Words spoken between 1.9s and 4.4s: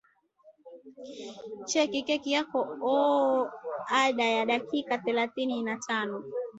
keki yako baada